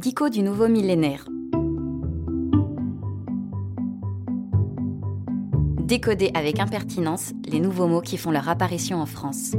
[0.00, 1.24] Dico du nouveau millénaire.
[5.82, 9.56] Décoder avec impertinence les nouveaux mots qui font leur apparition en France.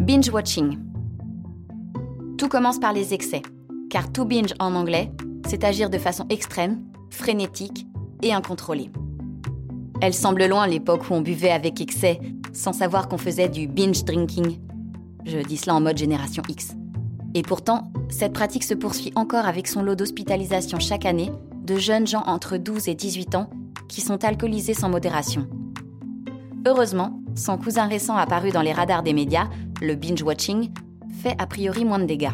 [0.00, 0.78] Binge watching.
[2.36, 3.40] Tout commence par les excès,
[3.88, 5.10] car to binge en anglais,
[5.46, 7.86] c'est agir de façon extrême, frénétique
[8.20, 8.90] et incontrôlée.
[10.02, 12.20] Elle semble loin l'époque où on buvait avec excès,
[12.52, 14.58] sans savoir qu'on faisait du binge drinking.
[15.24, 16.76] Je dis cela en mode génération X.
[17.34, 21.30] Et pourtant, cette pratique se poursuit encore avec son lot d'hospitalisation chaque année
[21.64, 23.50] de jeunes gens entre 12 et 18 ans
[23.88, 25.46] qui sont alcoolisés sans modération.
[26.66, 29.48] Heureusement, son cousin récent apparu dans les radars des médias,
[29.80, 30.70] le binge-watching,
[31.22, 32.32] fait a priori moins de dégâts.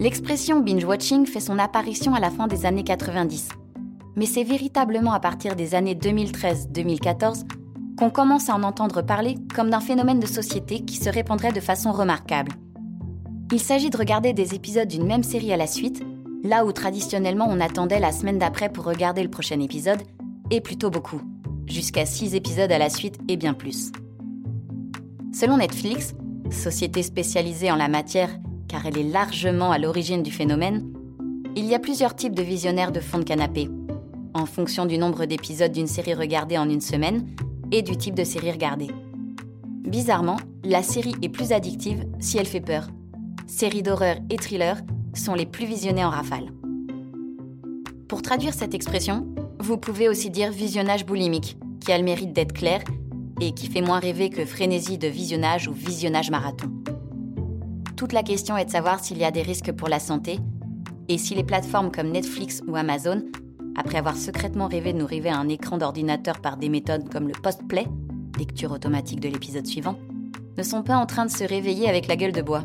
[0.00, 3.48] L'expression binge-watching fait son apparition à la fin des années 90.
[4.16, 7.44] Mais c'est véritablement à partir des années 2013-2014
[7.96, 11.60] qu'on commence à en entendre parler comme d'un phénomène de société qui se répandrait de
[11.60, 12.52] façon remarquable.
[13.52, 16.02] Il s'agit de regarder des épisodes d'une même série à la suite,
[16.42, 20.00] là où traditionnellement on attendait la semaine d'après pour regarder le prochain épisode,
[20.50, 21.20] et plutôt beaucoup,
[21.66, 23.92] jusqu'à 6 épisodes à la suite et bien plus.
[25.34, 26.14] Selon Netflix,
[26.50, 28.30] société spécialisée en la matière
[28.68, 30.90] car elle est largement à l'origine du phénomène,
[31.54, 33.68] il y a plusieurs types de visionnaires de fond de canapé,
[34.32, 37.26] en fonction du nombre d'épisodes d'une série regardée en une semaine
[37.70, 38.88] et du type de série regardée.
[39.82, 42.88] Bizarrement, la série est plus addictive si elle fait peur,
[43.62, 44.82] séries d'horreur et thrillers
[45.14, 46.50] sont les plus visionnés en rafale.
[48.08, 49.24] Pour traduire cette expression,
[49.60, 52.80] vous pouvez aussi dire visionnage boulimique, qui a le mérite d'être clair
[53.40, 56.72] et qui fait moins rêver que frénésie de visionnage ou visionnage marathon.
[57.96, 60.40] Toute la question est de savoir s'il y a des risques pour la santé
[61.08, 63.22] et si les plateformes comme Netflix ou Amazon,
[63.76, 67.28] après avoir secrètement rêvé de nous river à un écran d'ordinateur par des méthodes comme
[67.28, 67.86] le post-play,
[68.40, 70.00] lecture automatique de l'épisode suivant,
[70.58, 72.64] ne sont pas en train de se réveiller avec la gueule de bois.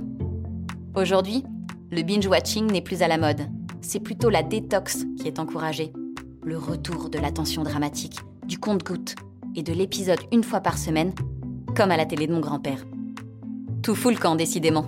[0.98, 1.44] Aujourd'hui,
[1.92, 3.42] le binge-watching n'est plus à la mode.
[3.81, 5.94] C'est plutôt la détox qui est encouragée.
[6.42, 9.13] Le retour de l'attention dramatique, du compte-goutte
[9.56, 11.13] et de l'épisode une fois par semaine,
[11.75, 12.84] comme à la télé de mon grand-père.
[13.84, 14.88] Tout fout le camp, décidément.